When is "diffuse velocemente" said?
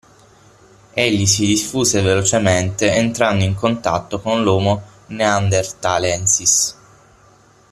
1.45-2.91